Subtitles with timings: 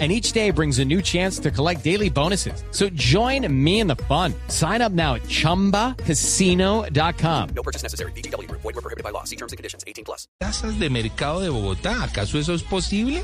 [0.00, 2.64] and each day brings a new chance to collect daily bonuses.
[2.72, 4.34] So join me in the fun.
[4.48, 7.48] Sign up now at ChumbaCasino.com.
[7.54, 8.10] No purchase necessary.
[8.16, 8.50] BGW.
[8.50, 9.22] Void were prohibited by law.
[9.22, 9.84] See terms and conditions.
[9.86, 10.26] 18 plus.
[10.40, 12.02] Tasas de mercado de Bogotá.
[12.02, 13.22] ¿Acaso eso es posible?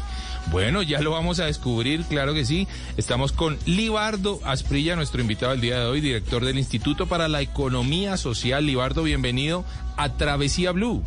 [0.50, 2.66] Bueno, ya lo vamos a descubrir, claro que sí.
[2.96, 7.40] Estamos con Libardo Asprilla, nuestro invitado el día de hoy, director del Instituto para la
[7.40, 8.66] Economía Social.
[8.66, 9.64] Libardo, bienvenido
[9.96, 11.02] a Travesía Blue.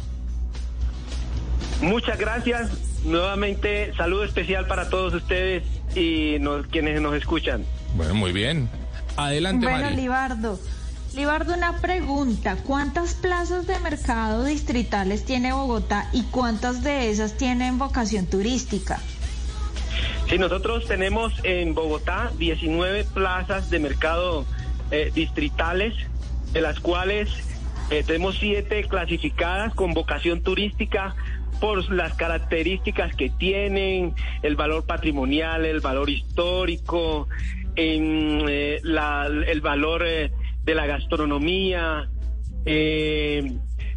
[1.81, 2.69] Muchas gracias.
[3.03, 5.63] Nuevamente, saludo especial para todos ustedes
[5.95, 7.65] y nos, quienes nos escuchan.
[7.95, 8.69] Bueno, muy bien.
[9.17, 9.95] Adelante, Bueno, Mari.
[9.95, 10.59] Libardo.
[11.15, 12.57] Libardo, una pregunta.
[12.65, 18.99] ¿Cuántas plazas de mercado distritales tiene Bogotá y cuántas de esas tienen vocación turística?
[20.27, 24.45] Sí, nosotros tenemos en Bogotá 19 plazas de mercado
[24.89, 25.93] eh, distritales,
[26.53, 27.29] de las cuales
[27.91, 31.15] eh, tenemos 7 clasificadas con vocación turística
[31.63, 37.29] por las características que tienen, el valor patrimonial, el valor histórico,
[37.77, 40.29] en, eh, la- el valor eh,
[40.65, 42.09] de la gastronomía,
[42.65, 43.49] eh,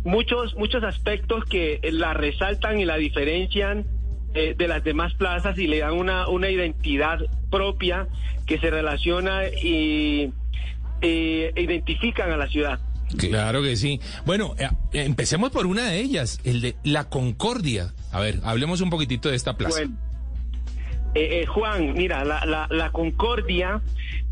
[0.04, 3.84] muchos, muchos aspectos que la resaltan y la diferencian
[4.32, 7.18] de las demás plazas y le dan una, una identidad
[7.50, 8.06] propia
[8.46, 10.30] que se relaciona y
[11.00, 12.78] identifican a la ciudad.
[13.18, 14.00] Claro que sí.
[14.24, 17.92] Bueno, eh, empecemos por una de ellas, el de La Concordia.
[18.12, 19.78] A ver, hablemos un poquitito de esta plaza.
[19.80, 19.96] Bueno,
[21.14, 23.80] eh, eh, Juan, mira, la, la, la Concordia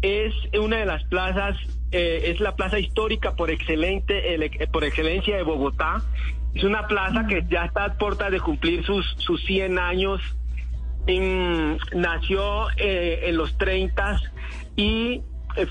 [0.02, 1.56] es una de las plazas,
[1.92, 6.02] eh, es la plaza histórica por excelente, el- por excelencia de Bogotá.
[6.54, 10.20] Es una plaza que ya está a puertas de cumplir sus, sus 100 años.
[11.06, 14.20] En- nació eh, en los 30
[14.76, 15.20] y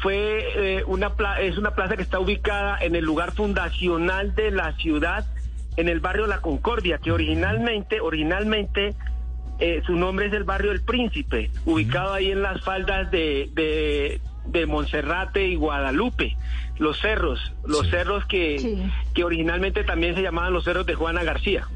[0.02, 0.44] fue
[0.80, 4.74] eh, una pla- es una plaza que está ubicada en el lugar fundacional de la
[4.78, 5.26] ciudad,
[5.78, 8.96] en el barrio La Concordia, que originalmente, originalmente
[9.60, 14.22] eh, su nombre es el barrio El Príncipe, ubicado ahí en las faldas de, de,
[14.46, 16.36] de Monserrate y Guadalupe,
[16.80, 17.92] los cerros, los Sí.
[17.92, 18.92] cerros que, Sí.
[19.14, 21.68] que originalmente también se llamaban los cerros de Juana García.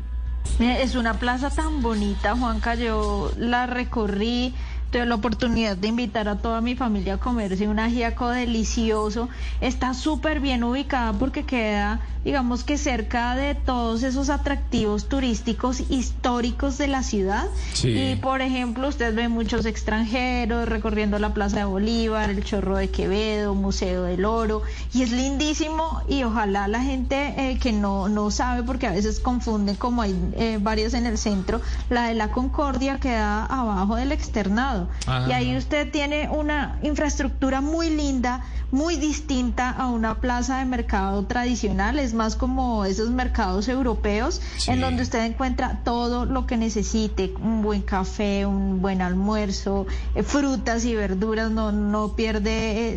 [0.60, 2.74] Es una plaza tan bonita, Juanca.
[2.76, 4.54] Yo la recorrí,
[4.92, 9.30] tuve la oportunidad de invitar a toda mi familia a comerse un ajiaco delicioso.
[9.62, 16.78] Está súper bien ubicada porque queda, digamos que cerca de todos esos atractivos turísticos históricos
[16.78, 17.46] de la ciudad.
[17.74, 17.90] Sí.
[17.90, 22.90] Y por ejemplo, usted ve muchos extranjeros recorriendo la Plaza de Bolívar, el Chorro de
[22.90, 24.62] Quevedo, Museo del Oro,
[24.94, 29.20] y es lindísimo y ojalá la gente eh, que no, no sabe, porque a veces
[29.20, 34.12] confunden como hay eh, varias en el centro, la de la Concordia queda abajo del
[34.12, 34.77] externado.
[35.08, 35.26] Ah.
[35.28, 41.24] Y ahí usted tiene una infraestructura muy linda, muy distinta a una plaza de mercado
[41.26, 44.72] tradicional, es más como esos mercados europeos Sí.
[44.72, 49.86] en donde usted encuentra todo lo que necesite, un buen café, un buen almuerzo,
[50.16, 52.50] eh, frutas y verduras, no, no pierde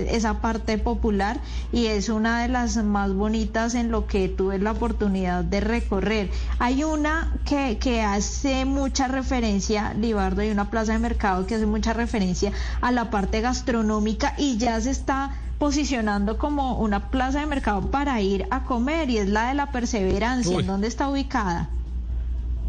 [0.03, 1.41] eh, esa parte popular
[1.73, 6.31] y es una de las más bonitas en lo que tuve la oportunidad de recorrer.
[6.59, 11.67] Hay una que, que hace mucha referencia, Libardo, hay una plaza de mercado que hace
[11.67, 17.47] mucha referencia a la parte gastronómica y ya se está posicionando como una plaza de
[17.47, 20.56] mercado para ir a comer y es la de la perseverancia.
[20.56, 20.62] Uy.
[20.62, 21.69] ¿En dónde está ubicada?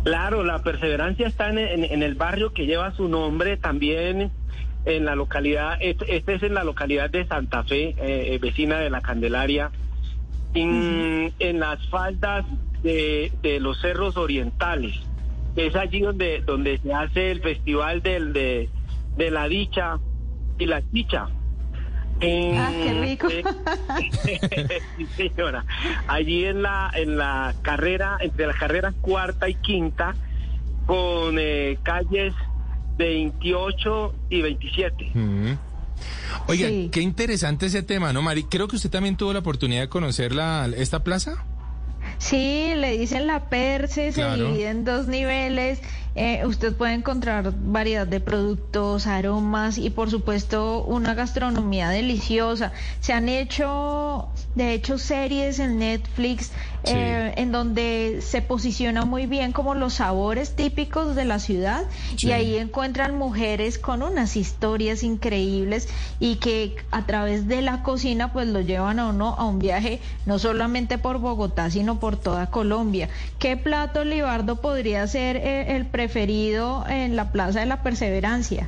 [0.03, 4.29] Claro, la perseverancia está en, en- en el barrio que lleva su nombre, también
[4.83, 7.95] en la localidad, este, este es en la localidad de Santa Fe, eh,
[8.33, 9.71] eh, vecina de la Candelaria,
[10.53, 12.45] en, en las faldas
[12.83, 14.95] de, de los cerros orientales.
[15.55, 18.69] Es allí donde, donde se hace el festival del, de,
[19.17, 19.97] de la dicha
[20.59, 21.27] y la dicha.
[22.23, 23.27] Ah, qué rico.
[23.29, 23.43] eh,
[24.97, 25.65] sí, señora.
[26.07, 30.13] Allí en la en la carrera entre las carreras cuarta y quinta
[30.85, 32.33] con eh, calles
[32.97, 35.11] 28 y 27.
[35.13, 35.57] Mm.
[36.47, 36.89] Oiga, Sí.
[36.91, 38.43] qué interesante ese tema, ¿no, Mari?
[38.43, 41.43] Creo que usted también tuvo la oportunidad de conocer la, esta plaza.
[42.17, 44.45] Sí, le dicen la Perse, se Claro.
[44.51, 45.81] divide en dos niveles
[46.15, 52.73] eh, usted puede encontrar variedad de productos, aromas y por supuesto una gastronomía deliciosa.
[52.99, 56.51] Se han hecho, de hecho, series en Netflix
[56.83, 61.83] eh, en donde se posiciona muy bien como los sabores típicos de la ciudad
[62.17, 65.87] y ahí encuentran mujeres con unas historias increíbles
[66.19, 69.99] y que a través de la cocina pues lo llevan a uno a un viaje
[70.25, 73.09] no solamente por Bogotá sino por toda Colombia.
[73.37, 78.67] ¿Qué plato Libardo podría ser eh, el preferido en la Plaza de la Perseverancia?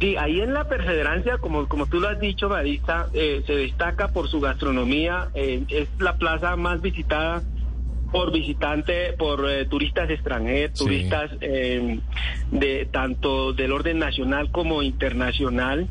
[0.00, 4.08] Sí, ahí en la perseverancia, como, como tú lo has dicho, Marisa, eh, se destaca
[4.08, 5.28] por su gastronomía.
[5.34, 7.42] Eh, es la plaza más visitada
[8.10, 15.88] por visitantes, por eh, turistas extranjeros, turistas de tanto del orden nacional como internacional.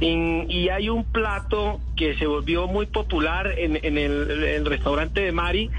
[0.00, 5.70] Y, hay un plato que se volvió muy popular en, en el, restaurante de Mari.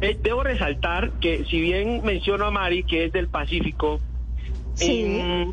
[0.00, 4.00] Debo resaltar que si bien menciono a Mari, que es del Pacífico,
[4.74, 5.52] sí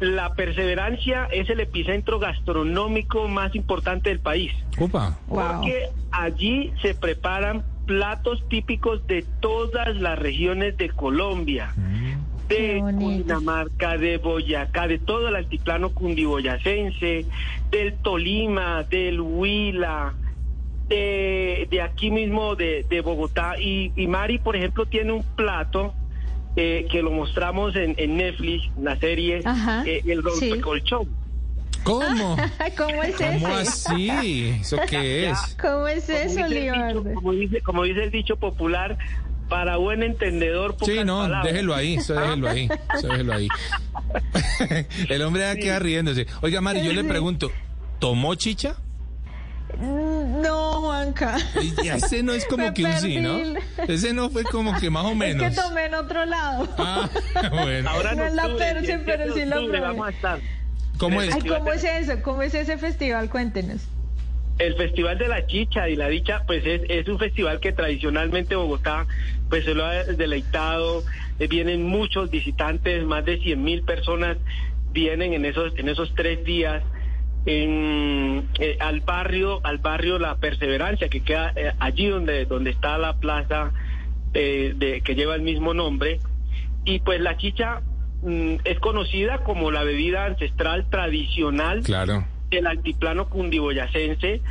[0.00, 4.52] la perseverancia es el epicentro gastronómico más importante del país.
[4.78, 5.18] Opa.
[5.28, 11.72] Porque allí se preparan platos típicos de todas las regiones de Colombia.
[11.76, 12.30] Mm.
[12.48, 17.24] De Cundinamarca, de Boyacá, de todo el altiplano cundiboyacense,
[17.70, 20.14] del Tolima, del Huila,
[20.90, 23.58] de, aquí mismo de, Bogotá.
[23.58, 25.94] Y, y Mari, por ejemplo, tiene un plato
[26.56, 29.40] eh, que lo mostramos en, Netflix, la serie
[29.86, 31.08] eh, El Rompecolchón.
[31.84, 32.36] ¿Cómo?
[32.76, 34.56] ¿Cómo es ¿Cómo así?
[34.60, 35.56] ¿Eso qué es?
[35.60, 37.04] ¿Cómo es eso, Libardo?
[37.14, 38.98] Como dice, como dice el dicho popular,
[39.48, 43.48] para buen entendedor, Sí, no, déjelo ahí, eso déjelo ahí, eso déjelo ahí.
[45.08, 46.26] el hombre va a quedar riéndose.
[46.42, 47.50] Oiga, Mari, yo le pregunto,
[47.98, 48.76] ¿tomó chicha?
[49.78, 51.36] No, Juanca.
[51.82, 53.38] ese no es como que un sí, ¿no?
[53.88, 55.42] Ese no fue como que más o menos.
[55.50, 56.68] Es que tomé en otro lado.
[56.78, 57.08] Ah,
[57.50, 57.90] bueno.
[57.90, 59.80] Ahora no, es la Perse, pero sí lo probé.
[59.80, 60.38] Vamos a estar.
[60.98, 61.34] ¿Cómo es?
[61.36, 62.22] ¿Cómo es eso?
[62.22, 63.30] ¿Cómo es ese festival?
[63.30, 63.88] Cuéntenos.
[64.58, 68.54] El Festival de la Chicha y la Dicha, pues es, es un festival que tradicionalmente
[68.56, 69.06] Bogotá,
[69.48, 71.02] pues se lo ha deleitado.
[71.38, 74.36] Eh, vienen muchos visitantes, más de 100 mil personas
[74.92, 76.82] vienen en esos, en esos tres días
[77.46, 82.98] en, eh, al barrio, al barrio La Perseverancia, que queda eh, allí donde, donde está
[82.98, 83.72] la plaza
[84.34, 86.20] eh, de, que lleva el mismo nombre.
[86.84, 87.82] Y pues la chicha
[88.22, 92.26] mm, es conocida como la bebida ancestral tradicional claro.
[92.50, 94.42] del altiplano cundiboyacense.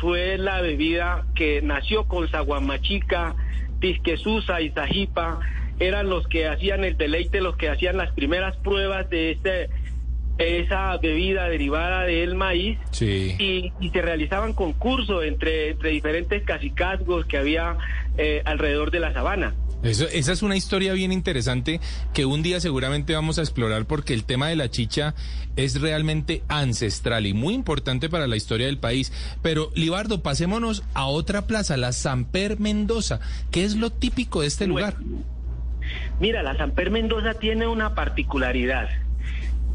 [0.00, 3.34] fue la bebida que nació con Zaguamachica,
[3.80, 5.40] Tisquesusa y Zajipa.
[5.80, 9.70] Eran los que hacían el deleite, los que hacían las primeras pruebas de este
[10.38, 17.76] esa bebida derivada del maíz y, se realizaban concursos entre, entre diferentes cacicazgos que había
[18.16, 19.54] eh, alrededor de la sabana.
[19.82, 21.80] Eso, esa es una historia bien interesante
[22.12, 25.14] que un día seguramente vamos a explorar porque el tema de la chicha
[25.54, 29.12] es realmente ancestral y muy importante para la historia del país.
[29.40, 33.20] Pero, Libardo, pasémonos a otra plaza, la Samper Mendoza.
[33.52, 34.96] ¿Qué es lo típico de este lugar?
[36.20, 38.88] Mira, la Samper Mendoza tiene una particularidad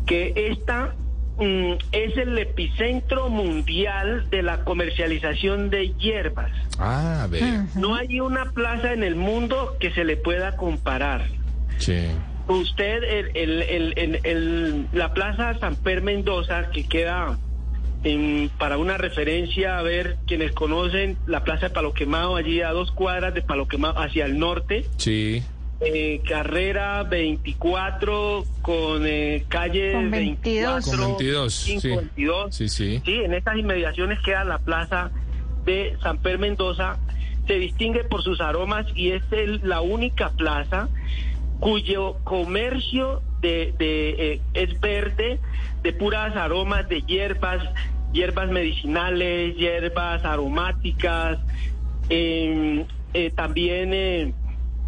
[0.06, 0.94] que esta
[1.38, 6.52] mm, es el epicentro mundial de la comercialización de hierbas.
[6.80, 7.28] Ah,
[7.76, 11.28] No hay una plaza en el mundo que se le pueda comparar.
[11.78, 12.08] Sí.
[12.48, 13.04] Usted,
[13.36, 17.38] el, la plaza San Per Mendoza, que queda
[18.58, 22.92] para una referencia, a ver, quienes conocen la plaza de Palo Quemado, allí a dos
[22.92, 24.86] cuadras de Palo Quemado hacia el norte.
[24.98, 25.42] Sí.
[25.85, 30.97] Eh, carrera 24 con eh, calle 22.
[30.97, 32.69] 22, sí.
[32.69, 33.01] sí.
[33.03, 35.12] Sí, en estas inmediaciones queda la plaza
[35.65, 36.97] de San Pedro Mendoza.
[37.47, 39.24] Se distingue por sus aromas y es
[39.63, 40.88] la única plaza
[41.59, 45.40] cuyo comercio de, de eh, es verde,
[45.81, 47.61] de puras aromas de hierbas,
[48.13, 51.40] hierbas medicinales, hierbas aromáticas,
[52.07, 52.85] em,
[53.35, 54.33] también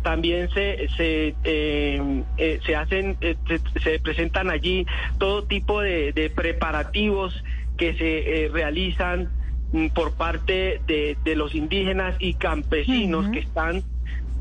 [0.06, 3.36] también se se, eh, eh, se hacen eh,
[3.82, 4.86] se, presentan allí
[5.18, 7.44] todo tipo de, preparativos
[7.76, 9.32] que se realizan
[9.74, 13.82] mm, por parte de, los indígenas y campesinos que están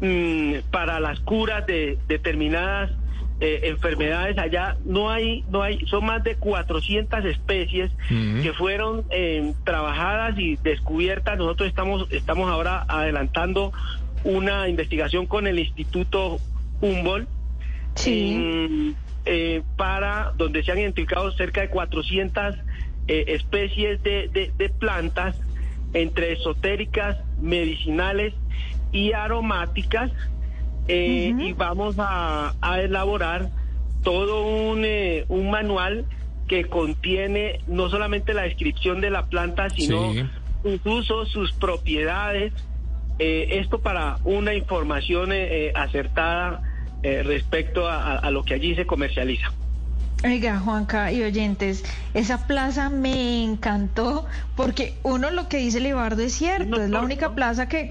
[0.03, 2.91] mm, para las curas de determinadas
[3.41, 4.77] enfermedades allá.
[4.85, 9.05] No hay no hay son más de 400 especies que fueron
[9.65, 11.39] trabajadas y descubiertas.
[11.39, 13.73] Nosotros estamos estamos ahora adelantando
[14.25, 16.39] una investigación con el Instituto
[16.81, 17.29] Humboldt
[19.27, 22.57] eh, para donde se han identificado cerca de 400
[23.07, 25.37] eh, especies de, de, plantas
[25.93, 28.35] entre esotéricas, medicinales
[28.93, 30.11] y aromáticas.
[30.89, 33.49] Eh, y vamos a, a elaborar
[34.03, 36.05] todo un, eh, un manual
[36.47, 40.25] que contiene no solamente la descripción de la planta, sino Sí.
[40.63, 42.53] sus usos, sus propiedades,
[43.19, 46.63] eh, esto para una información eh, eh, acertada
[47.03, 49.53] eh, respecto a, a- a lo que allí se comercializa.
[50.25, 54.25] Oiga, Juanca y oyentes, esa plaza me encantó
[54.57, 57.89] porque uno lo que dice Libardo es cierto, es la única plaza que,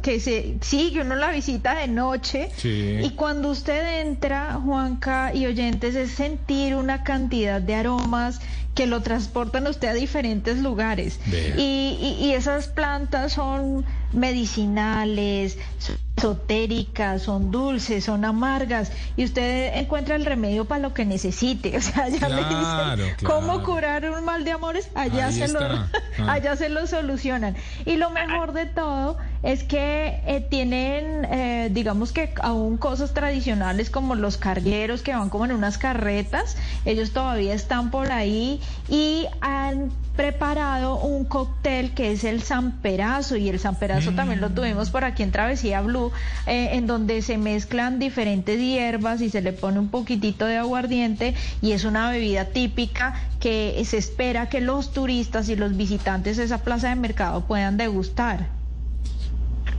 [0.00, 3.00] que, se sigue, uno la visita de noche Sí.
[3.02, 8.40] y cuando usted entra, Juanca y oyentes, es sentir una cantidad de aromas
[8.74, 11.20] que lo transportan a usted a diferentes lugares.
[11.58, 19.76] Y, y- y esas plantas son medicinales, son esotéricas, son dulces, son amargas y usted
[19.76, 21.76] encuentra el remedio para lo que necesite.
[21.84, 23.34] O sea, ya le Claro, dicen claro.
[23.40, 25.60] cómo curar un mal de amores, allá Ahí se lo.
[26.16, 26.32] Ah.
[26.34, 27.56] allá se lo solucionan.
[27.84, 33.90] Y lo mejor de todo es que eh, tienen, eh, digamos que aún cosas tradicionales
[33.90, 39.26] como los cargueros que van como en unas carretas, ellos todavía están por ahí y
[39.40, 45.04] han preparado un cóctel que es el Samperazo y el Samperazo también lo tuvimos por
[45.04, 46.12] aquí en Travesía Blue,
[46.46, 51.34] eh, en donde se mezclan diferentes hierbas y se le pone un poquitito de aguardiente
[51.60, 56.44] y es una bebida típica que se espera que los turistas y los visitantes de
[56.44, 58.46] esa plaza de mercado puedan degustar.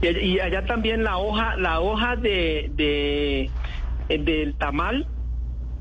[0.02, 3.50] Y, allá también la hoja, la hoja de, de
[4.08, 5.06] del tamal,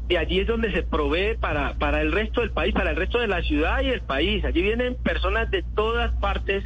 [0.07, 3.19] de allí es donde se provee para, para el resto del país, para el resto
[3.19, 4.43] de la ciudad y el país.
[4.45, 6.63] Allí vienen personas de todas partes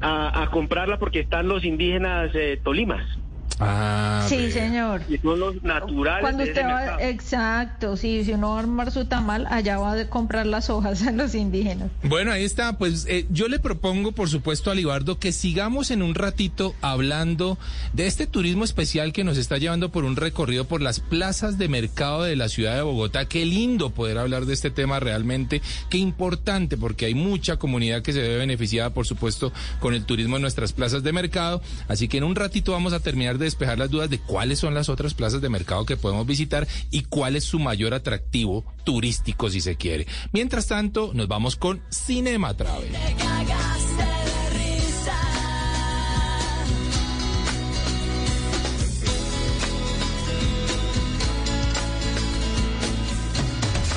[0.00, 3.13] a, a comprarla porque están los indígenas eh, tolimas.
[3.60, 5.02] Ah, sí, señor.
[5.08, 9.04] Y son los naturales Cuando usted va, exacto, sí, si uno va a armar su
[9.04, 11.90] tamal, allá va a comprar las hojas a los indígenas.
[12.02, 12.76] Bueno, ahí está.
[12.78, 17.58] Pues eh, yo le propongo, por supuesto, a Libardo que sigamos en un ratito hablando
[17.92, 21.68] de este turismo especial que nos está llevando por un recorrido por las plazas de
[21.68, 23.26] mercado de la ciudad de Bogotá.
[23.26, 25.62] Qué lindo poder hablar de este tema realmente.
[25.90, 30.36] Qué importante, porque hay mucha comunidad que se ve beneficiada, por supuesto, con el turismo
[30.36, 31.62] en nuestras plazas de mercado.
[31.88, 34.74] Así que en un ratito vamos a terminar de despejar las dudas de cuáles son
[34.74, 39.50] las otras plazas de mercado que podemos visitar y cuál es su mayor atractivo turístico,
[39.50, 40.06] si se quiere.
[40.32, 42.92] Mientras tanto, nos vamos con Cinema Travel.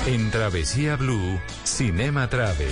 [0.08, 2.72] En Travesía Blue, Cinema Travel.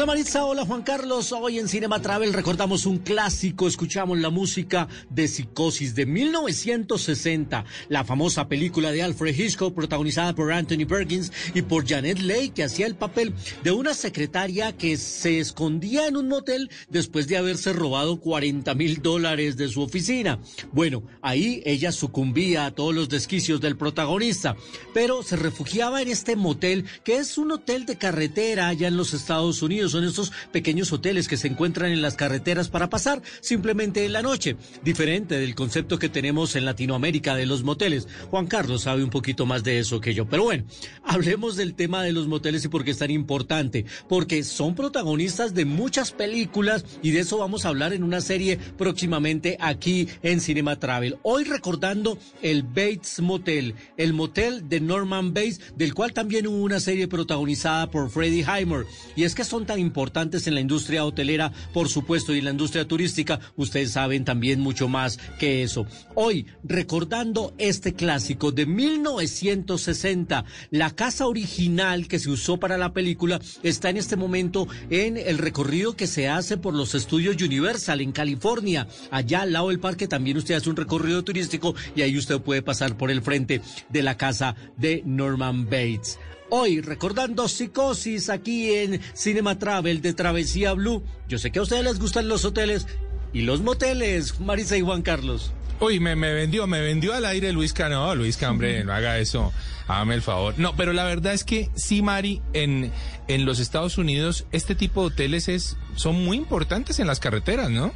[0.00, 1.30] Hola Maritza, hola Juan Carlos.
[1.30, 8.02] Hoy en Cinema Travel recordamos un clásico, escuchamos la música de Psicosis de 1960, la
[8.02, 12.86] famosa película de Alfred Hitchcock protagonizada por Anthony Perkins y por Janet Leigh que hacía
[12.86, 18.20] el papel de una secretaria que se escondía en un motel después de haberse robado
[18.20, 20.40] 40 mil dólares de su oficina.
[20.72, 24.56] Bueno, ahí ella sucumbía a todos los desquicios del protagonista,
[24.94, 29.12] pero se refugiaba en este motel que es un hotel de carretera allá en los
[29.12, 29.89] Estados Unidos.
[29.90, 34.22] Son estos pequeños hoteles que se encuentran en las carreteras para pasar simplemente en la
[34.22, 34.56] noche.
[34.84, 38.08] Diferente del concepto que tenemos en Latinoamérica de los moteles.
[38.30, 40.28] Juan Carlos sabe un poquito más de eso que yo.
[40.28, 40.64] Pero bueno,
[41.04, 43.84] hablemos del tema de los moteles y por qué es tan importante.
[44.08, 48.58] Porque son protagonistas de muchas películas y de eso vamos a hablar en una serie
[48.78, 51.18] próximamente aquí en Cinema Travel.
[51.22, 56.80] Hoy recordando el Bates Motel, el motel de Norman Bates, del cual también hubo una
[56.80, 58.86] serie protagonizada por Freddie Heimer.
[59.16, 62.50] Y es que son tan importantes en la industria hotelera, por supuesto, y en la
[62.52, 65.86] industria turística, ustedes saben también mucho más que eso.
[66.14, 73.40] Hoy, recordando este clásico de 1960, la casa original que se usó para la película
[73.62, 78.12] está en este momento en el recorrido que se hace por los estudios Universal en
[78.12, 78.86] California.
[79.10, 82.62] Allá al lado del parque también usted hace un recorrido turístico y ahí usted puede
[82.62, 86.18] pasar por el frente de la casa de Norman Bates.
[86.52, 91.04] Hoy, recordando Psicosis aquí en Cinema Travel de Travesía Blue.
[91.28, 92.88] Yo sé que a ustedes les gustan los hoteles
[93.32, 95.52] y los moteles, Marisa y Juan Carlos.
[95.78, 98.14] Uy, me, me vendió, me vendió al aire Luis Cano.
[98.16, 99.52] Luis Cambre, no haga eso.
[99.86, 100.54] Hágame el favor.
[100.58, 102.90] No, pero la verdad es que sí, Mari, en,
[103.28, 107.70] en los Estados Unidos este tipo de hoteles es, son muy importantes en las carreteras,
[107.70, 107.92] ¿no?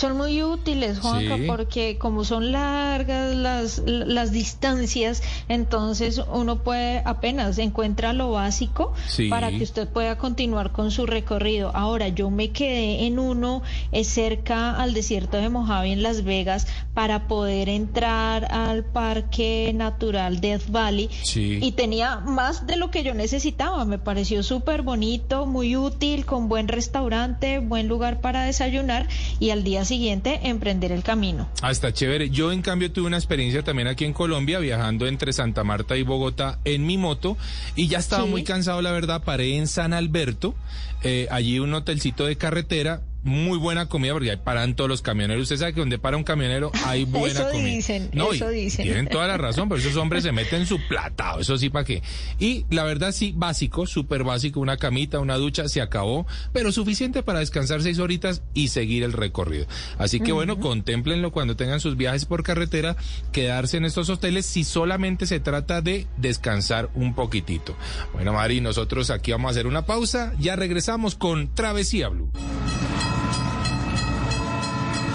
[0.00, 1.44] Son muy útiles, Juanca, Sí.
[1.46, 9.28] porque como son largas las, las distancias, entonces uno puede apenas encuentra lo básico Sí.
[9.28, 11.70] para que usted pueda continuar con su recorrido.
[11.74, 16.66] Ahora, yo me quedé en uno eh, cerca al desierto de Mojave en Las Vegas
[16.94, 21.58] para poder entrar al Parque Natural Death Valley Sí.
[21.60, 23.84] y tenía más de lo que yo necesitaba.
[23.84, 29.06] Me pareció súper bonito, muy útil, con buen restaurante, buen lugar para desayunar
[29.40, 31.48] y al día siguiente emprender el camino.
[31.62, 32.30] Ah, está chévere.
[32.30, 36.02] Yo, en cambio, tuve una experiencia también aquí en Colombia, viajando entre Santa Marta y
[36.04, 37.36] Bogotá en mi moto,
[37.76, 38.30] y ya estaba Sí.
[38.30, 39.22] muy cansado, la verdad.
[39.24, 40.54] Paré en San Alberto,
[41.02, 43.02] eh, allí un hotelcito de carretera.
[43.22, 45.42] Muy buena comida porque ahí paran todos los camioneros.
[45.42, 47.68] Usted sabe que donde para un camionero hay buena Eso comida.
[47.68, 48.84] dicen, no, eso dicen.
[48.84, 52.02] Tienen toda la razón, pero esos hombres se meten su platado, eso sí, ¿para qué?
[52.38, 57.22] Y la verdad sí, básico, súper básico, una camita, una ducha, se acabó, pero suficiente
[57.22, 59.66] para descansar seis horitas y seguir el recorrido.
[59.98, 62.96] Así que bueno, contémplenlo cuando tengan sus viajes por carretera,
[63.32, 67.76] quedarse en estos hoteles si solamente se trata de descansar un poquitito.
[68.12, 72.30] Bueno, Mari, nosotros aquí vamos a hacer una pausa, ya regresamos con Travesía Blue.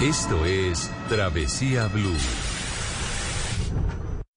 [0.02, 2.18] Esto es Travesía Blue.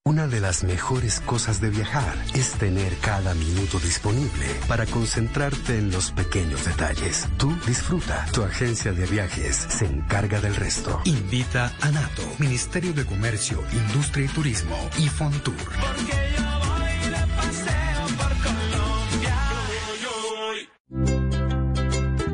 [0.05, 5.91] Una de las mejores cosas de viajar es tener cada minuto disponible para concentrarte en
[5.91, 7.27] los pequeños detalles.
[7.39, 8.25] Tú disfruta.
[8.33, 11.01] Tu agencia de viajes se encarga del resto.
[11.05, 15.57] Invita a NATO, Ministerio de Comercio, Industria y Turismo y Fontour.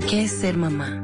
[0.08, 1.03] ¿Qué es ser mamá?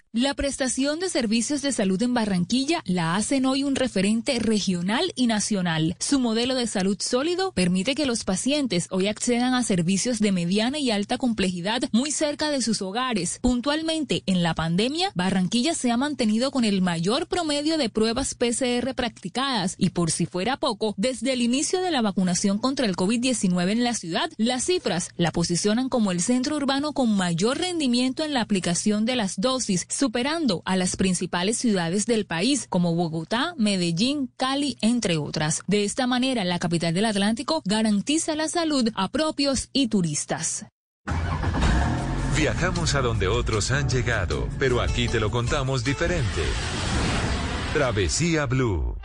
[0.13, 5.25] La prestación de servicios de salud en Barranquilla la hacen hoy un referente regional y
[5.25, 5.95] nacional.
[5.99, 10.79] Su modelo de salud sólido permite que los pacientes hoy accedan a servicios de mediana
[10.79, 13.39] y alta complejidad muy cerca de sus hogares.
[13.41, 18.93] Puntualmente, en la pandemia, Barranquilla se ha mantenido con el mayor promedio de pruebas PCR
[18.93, 23.71] practicadas y por si fuera poco, desde el inicio de la vacunación contra el COVID-19
[23.71, 28.33] en la ciudad, las cifras la posicionan como el centro urbano con mayor rendimiento en
[28.33, 34.31] la aplicación de las dosis superando a las principales ciudades del país como Bogotá, Medellín,
[34.35, 35.61] Cali, entre otras.
[35.67, 40.65] De esta manera, la capital del Atlántico garantiza la salud a propios y turistas.
[42.35, 46.41] Viajamos a donde otros han llegado, pero aquí te lo contamos diferente.
[47.71, 48.97] Travesía Blue.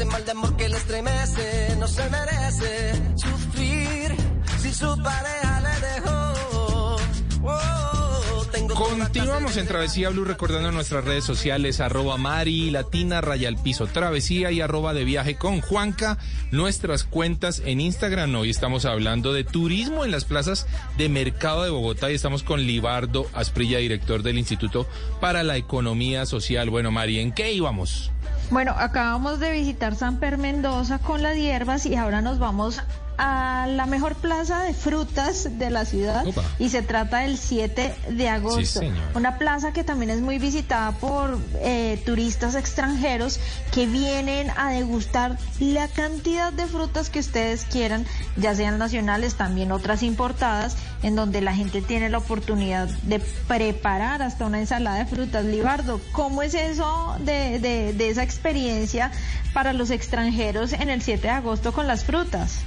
[0.00, 1.76] Ese mal de amor que le estremece.
[1.78, 4.16] No se merece sufrir
[4.62, 6.96] si su pareja le dejó.
[7.42, 13.60] Oh, tengo Continuamos en Travesía Blue recordando nuestras redes sociales, arroba Mari, Latina, Raya al
[13.60, 16.16] Piso, Travesía y arroba de viaje con Juanca,
[16.50, 18.34] nuestras cuentas en Instagram.
[18.36, 22.62] Hoy estamos hablando de turismo en las plazas de mercado de Bogotá y estamos con
[22.62, 24.86] Libardo Asprilla, director del Instituto
[25.20, 26.70] para la Economía Social.
[26.70, 28.10] Bueno, Mari, ¿en qué íbamos?
[28.50, 32.82] Bueno, acabamos de visitar San Per Mendoza con las hierbas y ahora nos vamos
[33.22, 36.42] a la mejor plaza de frutas de la ciudad Opa.
[36.58, 38.80] y se trata del 7 de agosto.
[39.14, 43.38] Una plaza que también es muy visitada por eh, turistas extranjeros
[43.72, 48.06] que vienen a degustar la cantidad de frutas que ustedes quieran,
[48.38, 54.22] ya sean nacionales, también otras importadas, en donde la gente tiene la oportunidad de preparar
[54.22, 55.44] hasta una ensalada de frutas.
[55.44, 59.12] Libardo, ¿cómo es eso de, de, de esa experiencia
[59.52, 62.60] para los extranjeros en el 7 de agosto con las frutas?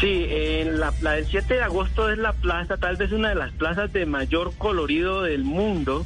[0.00, 3.34] Sí, en la, la del 7 de agosto es la plaza, tal vez una de
[3.36, 6.04] las plazas de mayor colorido del mundo.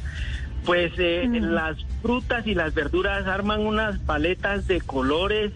[0.65, 5.53] Pues eh, las frutas y las verduras arman unas paletas de colores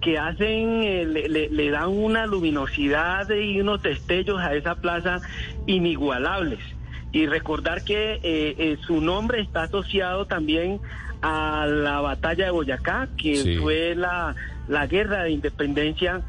[0.00, 5.20] que hacen, eh, le, le- le dan una luminosidad y unos destellos a esa plaza
[5.66, 6.60] inigualables.
[7.12, 10.80] Y recordar que eh, eh, su nombre está asociado también
[11.22, 13.56] a la batalla de Boyacá, que Sí.
[13.58, 14.34] fue la,
[14.68, 16.22] la guerra de independencia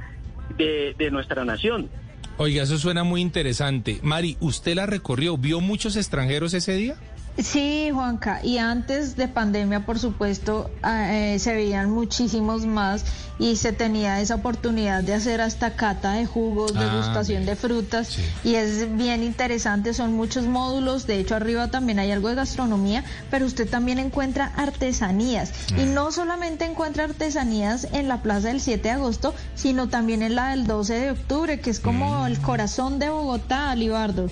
[0.57, 1.89] de, de nuestra nación.
[2.37, 3.99] Oiga, eso suena muy interesante.
[4.03, 5.37] Mari, ¿usted la recorrió?
[5.37, 6.95] ¿Vio muchos extranjeros ese día?
[7.37, 13.05] Sí, Juanca, y antes de pandemia, por supuesto, eh, se veían muchísimos más
[13.37, 18.17] y se tenía esa oportunidad de hacer hasta cata de jugos, Ah, degustación de frutas
[18.43, 23.03] y es bien interesante, son muchos módulos, de hecho arriba también hay algo de gastronomía,
[23.29, 28.81] pero usted también encuentra artesanías y no solamente encuentra artesanías en la Plaza del 7
[28.81, 32.97] de agosto, sino también en la del 12 de octubre, que es como el corazón
[32.97, 34.31] de Bogotá, Libardo.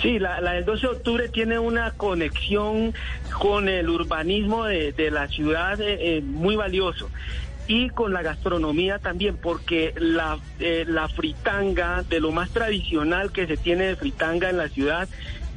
[0.00, 2.94] Sí, la, la del 12 de octubre tiene una conexión
[3.38, 7.10] con el urbanismo de, de la ciudad eh, eh, muy valioso
[7.66, 13.46] y con la gastronomía también, porque la, eh, la fritanga, de lo más tradicional que
[13.46, 15.08] se tiene de fritanga en la ciudad,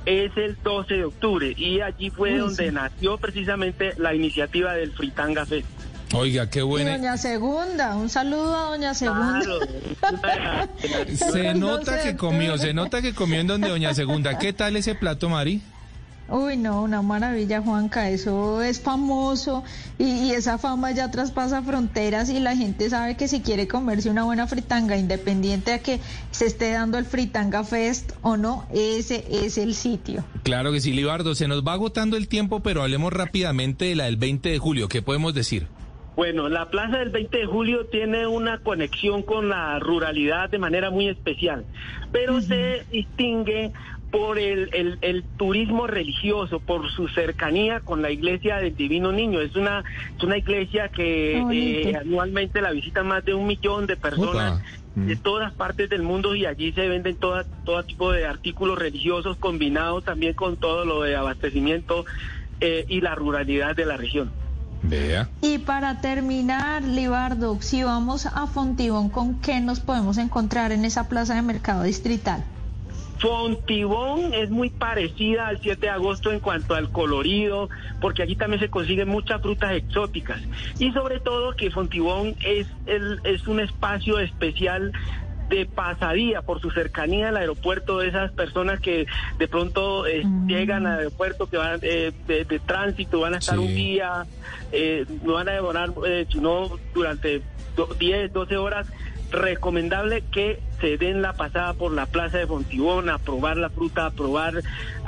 [0.06, 2.72] es el 12 de octubre y allí fue Uy, donde sí.
[2.72, 5.68] nació precisamente la iniciativa del Fritanga Fest.
[6.14, 6.98] Oiga, qué Y buena.
[6.98, 9.40] doña Segunda, un saludo a doña Segunda.
[10.00, 10.70] Claro,
[11.18, 14.38] Se nota 12 de que comió, se nota que comió en donde Doña Segunda.
[14.38, 15.62] ¿Qué tal ese plato, Mari?
[16.30, 19.64] Uy, no, una maravilla, Juanca, eso es famoso
[20.00, 24.10] y, y esa fama ya traspasa fronteras y la gente sabe que si quiere comerse
[24.10, 26.00] una buena fritanga, independiente de que
[26.32, 30.24] se esté dando el Fritanga Fest o no, ese es el sitio.
[30.44, 31.36] Claro que sí, Libardo.
[31.36, 34.88] Se nos va agotando el tiempo, pero hablemos rápidamente de la del 20 de julio.
[34.88, 35.68] ¿Qué podemos decir?
[36.16, 40.90] Bueno, la Plaza del 20 de Julio tiene una conexión con la ruralidad de manera
[40.92, 41.66] muy especial,
[42.12, 43.72] pero se distingue
[44.12, 49.42] por el, el- el turismo religioso, por su cercanía con la iglesia del Divino Niño.
[49.42, 49.84] Es una,
[50.16, 54.54] es una iglesia que eh, anualmente la visitan más de un millón de personas.
[54.60, 54.62] Opa.
[54.96, 55.08] Mm.
[55.08, 59.38] de todas partes del mundo y allí se venden toda, todo tipo de artículos religiosos
[59.38, 62.06] combinados también con todo lo de abastecimiento
[62.62, 64.32] eh, y la ruralidad de la región.
[64.84, 65.30] Vea.
[65.42, 71.08] Y para terminar, Libardo, si vamos a Fontibón, ¿con qué nos podemos encontrar en esa
[71.08, 72.44] plaza de mercado distrital?
[73.24, 77.70] Fontibón es muy parecida al 7 de agosto en cuanto al colorido,
[78.02, 80.42] porque aquí también se consiguen muchas frutas exóticas.
[80.78, 84.92] Y sobre todo que Fontibón es, el, es un espacio especial
[85.54, 89.06] de pasadía por su cercanía al aeropuerto de esas personas que
[89.38, 93.56] de pronto eh, llegan al aeropuerto que van eh, de, de tránsito van a estar
[93.58, 93.62] Sí.
[93.64, 94.26] un día
[94.72, 97.42] eh, no van a demorar eh, sino durante
[97.76, 98.88] do- 10 12 horas
[99.34, 104.06] recomendable que se den la pasada por la plaza de Fontibón a probar la fruta,
[104.06, 104.62] a probar,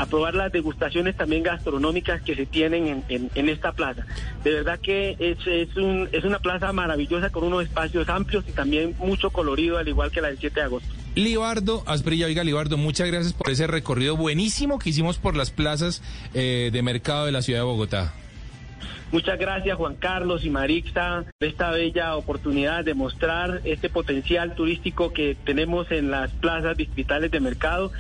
[0.10, 4.06] probar las degustaciones también gastronómicas que se tienen en, en- en esta plaza.
[4.44, 8.52] De verdad que es, es, un, es una plaza maravillosa con unos espacios amplios y
[8.52, 10.90] también mucho colorido, al igual que la del 7 de agosto.
[11.16, 16.02] Libardo, Asprilla, oiga, Libardo, muchas gracias por ese recorrido buenísimo que hicimos por las plazas
[16.34, 18.14] eh, de mercado de la ciudad de Bogotá.
[19.15, 25.13] Muchas gracias Juan Carlos y Marixa por esta bella oportunidad de mostrar este potencial turístico
[25.13, 27.93] que tenemos en las plazas distritales de mercado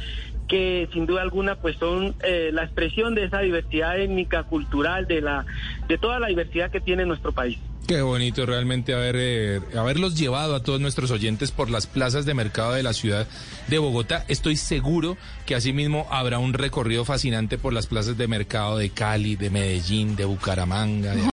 [0.47, 5.21] que sin duda alguna pues son eh, la expresión de esa diversidad étnica, cultural, de
[5.21, 5.45] la
[5.87, 7.57] de toda la diversidad que tiene nuestro país.
[7.87, 12.33] Qué bonito realmente haber, eh, haberlos llevado a todos nuestros oyentes por las plazas de
[12.33, 13.27] mercado de la ciudad
[13.67, 14.25] de Bogotá.
[14.27, 19.35] Estoy seguro que asimismo habrá un recorrido fascinante por las plazas de mercado de Cali,
[19.35, 21.13] de Medellín, de Bucaramanga.